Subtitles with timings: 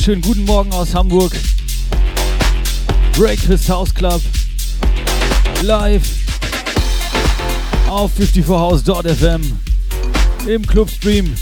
[0.00, 1.30] Wunderschönen guten Morgen aus Hamburg.
[3.18, 4.22] Breakfast House Club.
[5.60, 6.02] Live
[7.86, 9.42] auf 54house.fm
[10.46, 11.34] im Clubstream.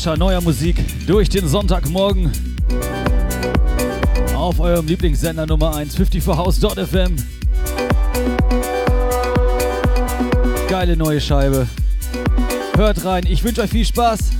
[0.00, 2.32] Frischer neuer Musik durch den Sonntagmorgen
[4.34, 7.16] auf eurem Lieblingssender Nummer 1 54house.fm.
[10.70, 11.66] Geile neue Scheibe.
[12.76, 14.39] Hört rein, ich wünsche euch viel Spaß.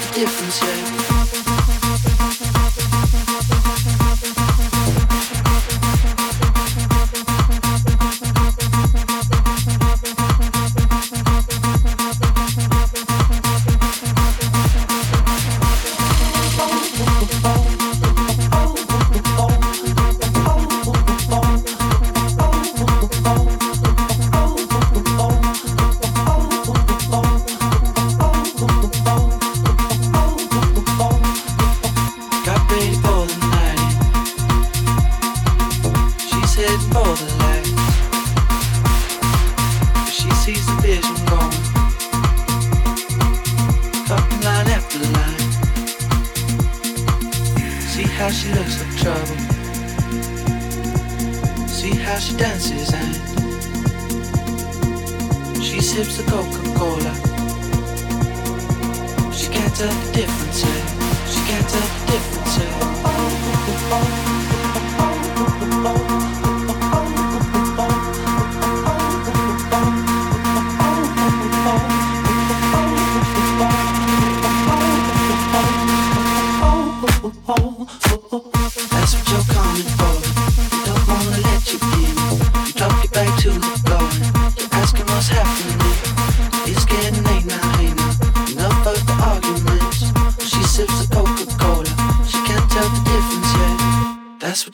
[0.00, 0.97] The difference yet.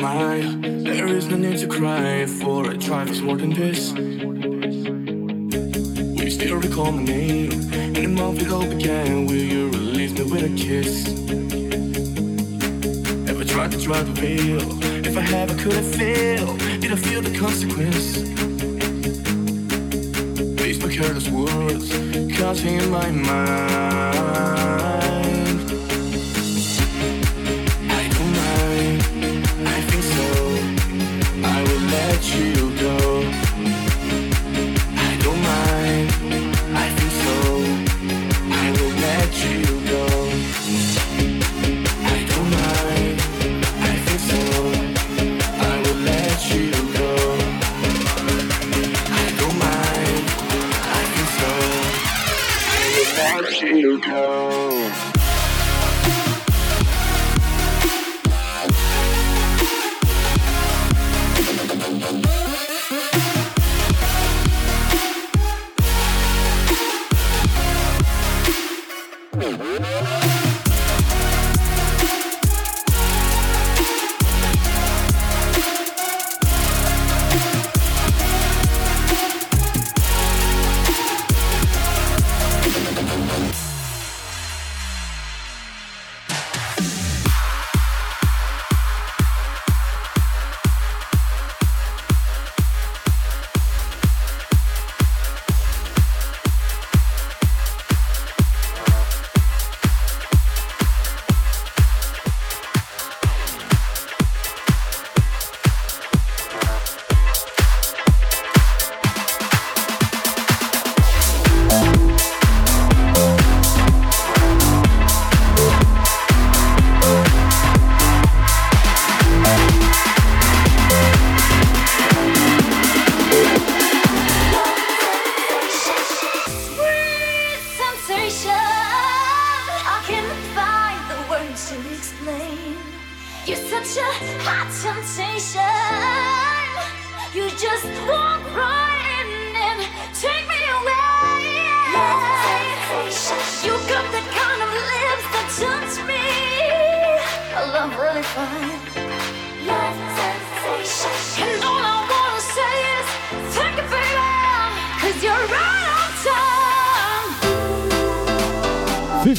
[0.00, 3.92] There is no need to cry for a trifle's more than this.
[6.18, 7.52] We still recall my name?
[7.70, 11.06] And the month it all began, will you release me with a kiss?
[13.28, 14.62] Ever tried to drive the wheel?
[15.04, 16.58] If I have, I could have failed.
[16.80, 18.22] Did I feel the consequence?
[20.62, 21.90] These my careless words,
[22.38, 24.59] caught in my mind.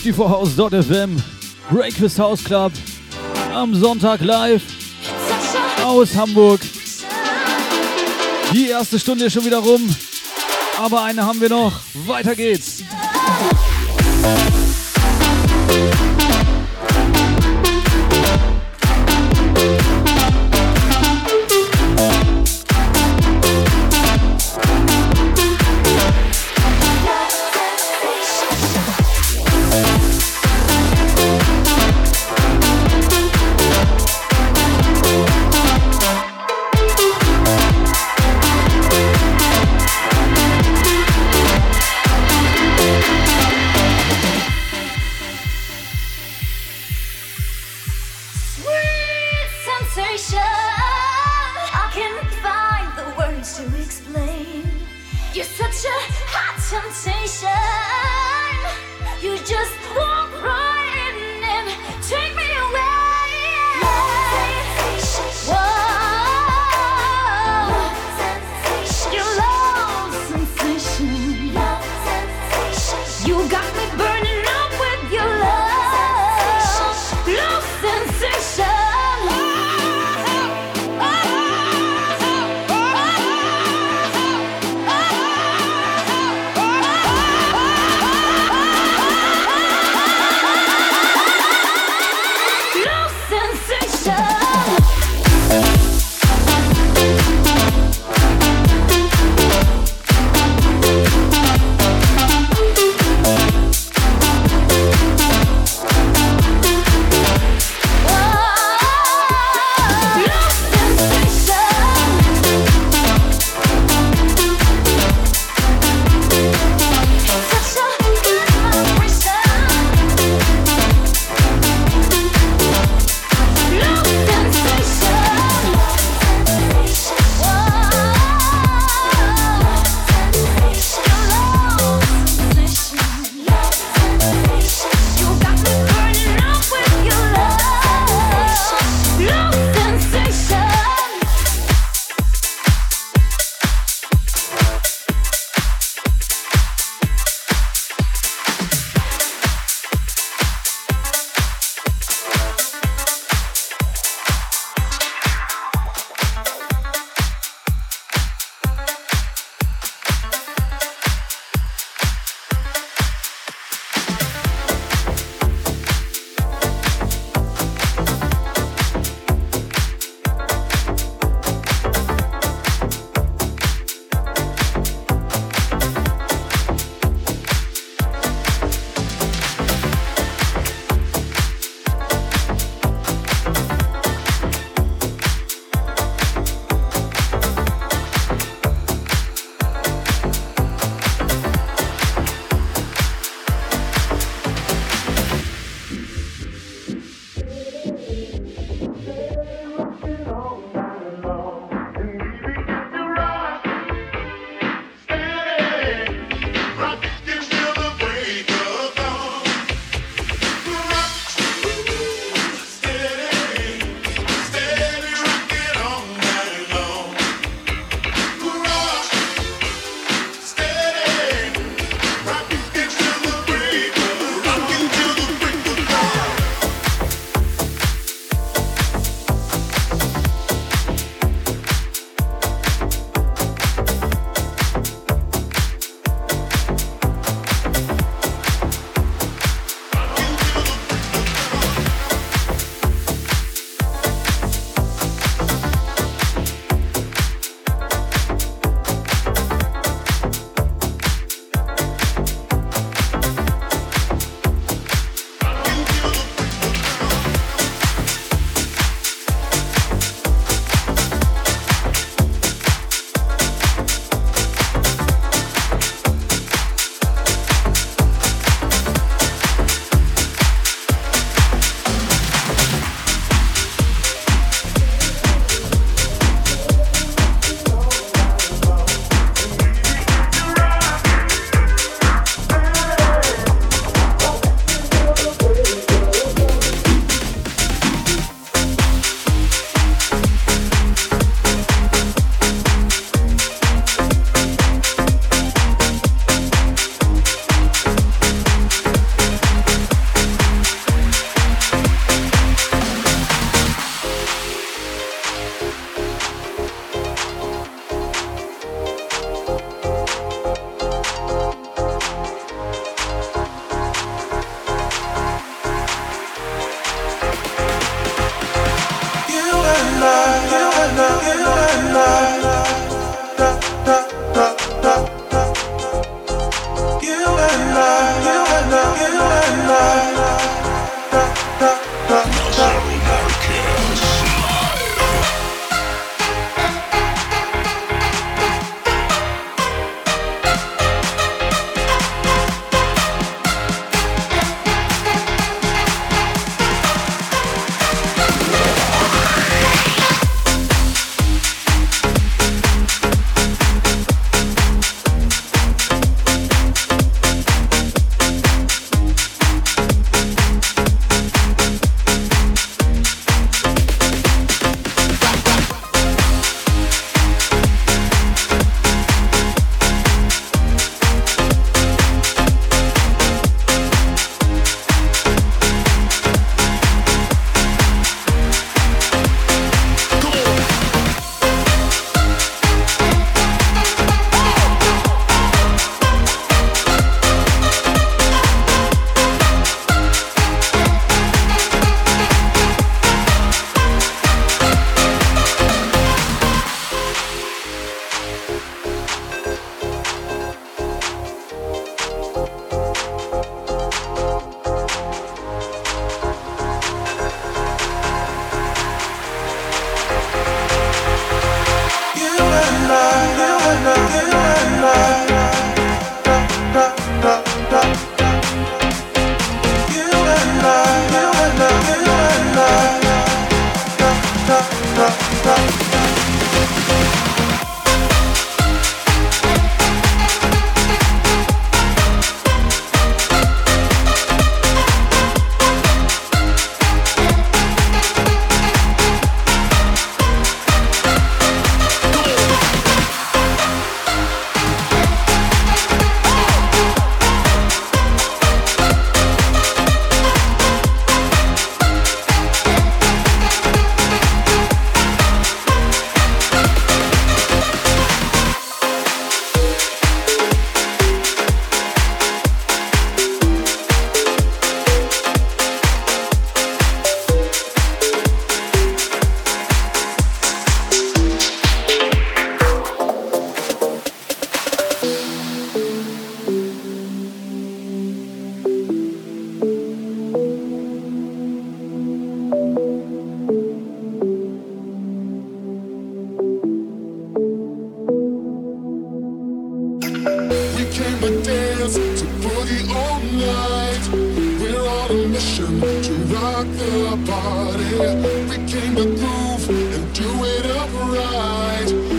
[0.04, 1.16] FM
[1.70, 2.72] Breakfast House Club
[3.54, 4.64] am Sonntag live
[5.86, 6.60] aus Hamburg.
[8.52, 9.96] Die erste Stunde ist schon wieder rum,
[10.80, 11.74] aber eine haben wir noch.
[12.08, 12.84] Weiter geht's.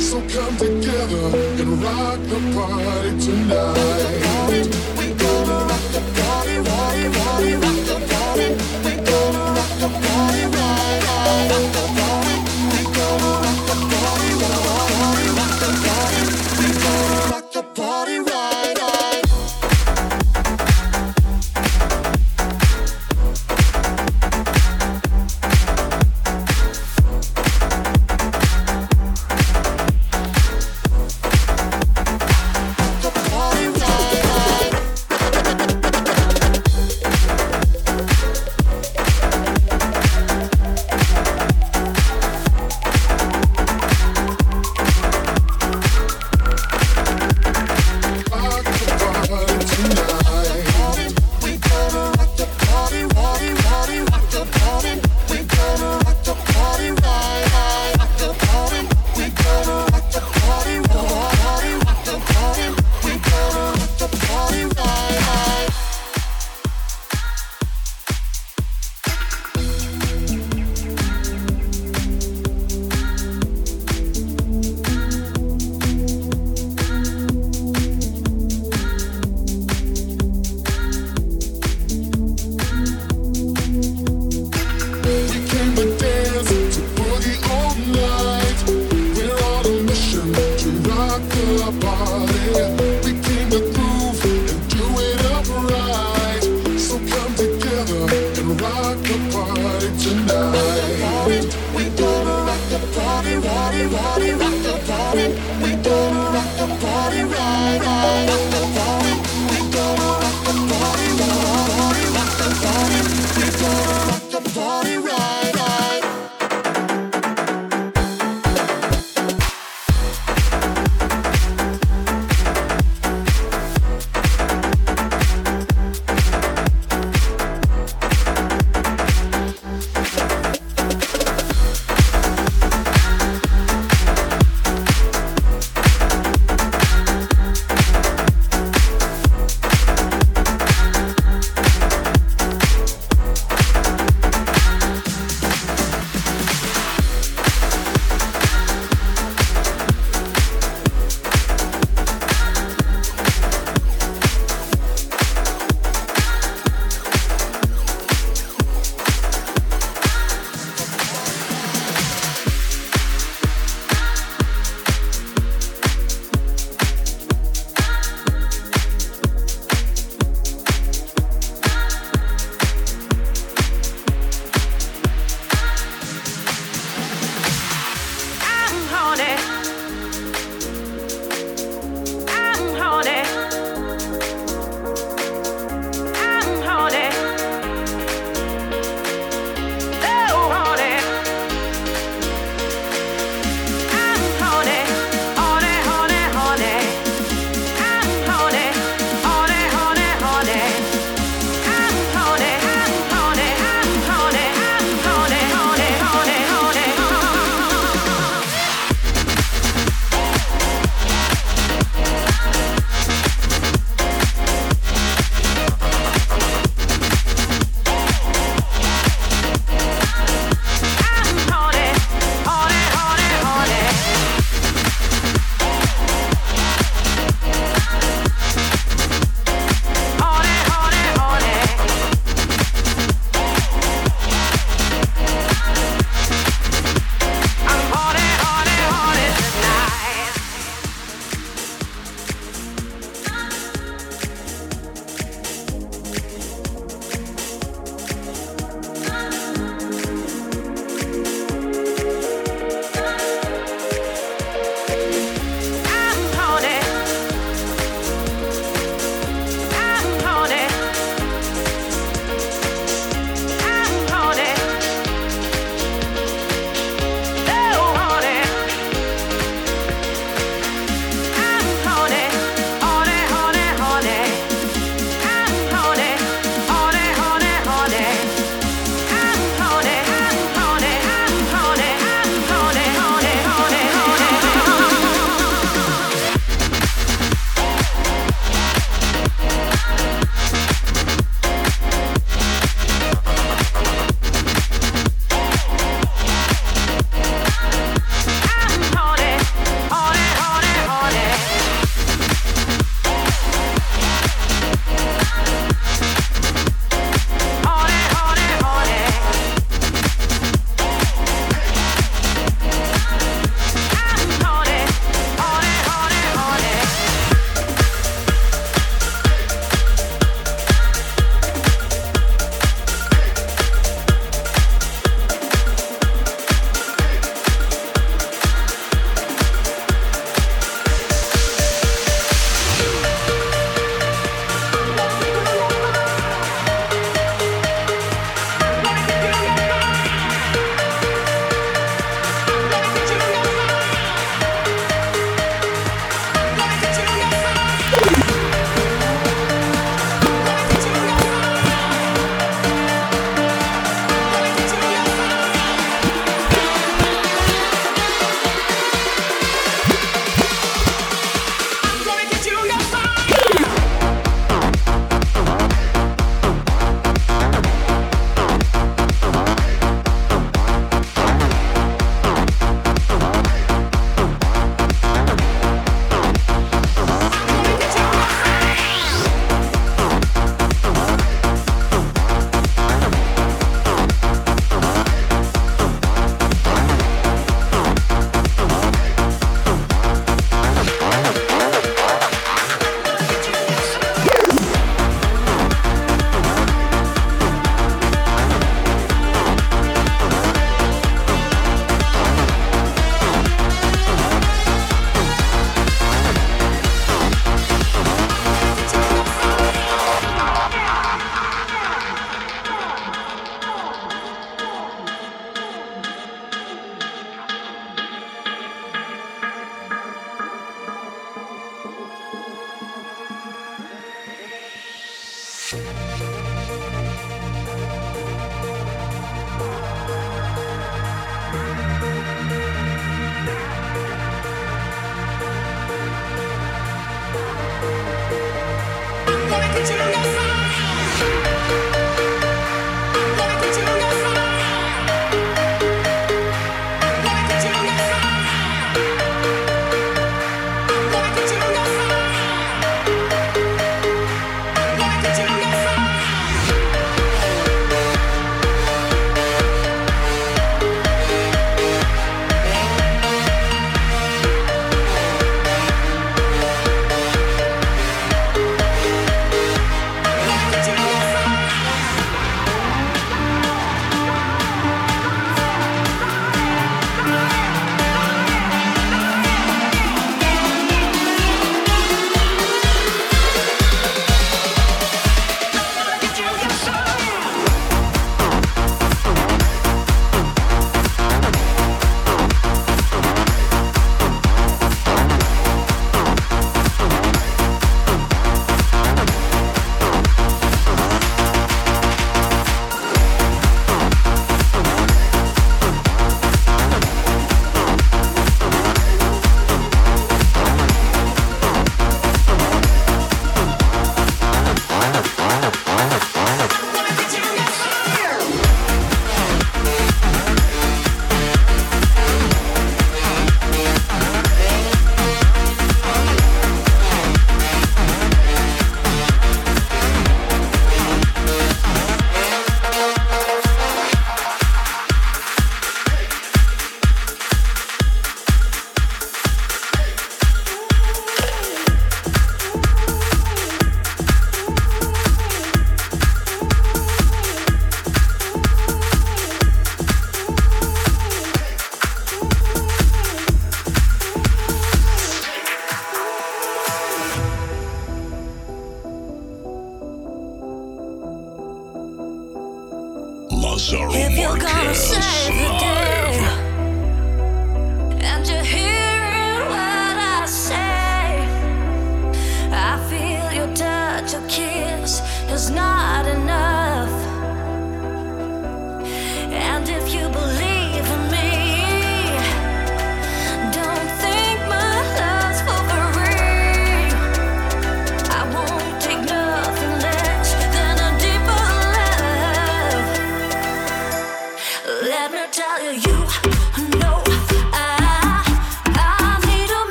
[0.00, 4.57] So come together and rock the party tonight.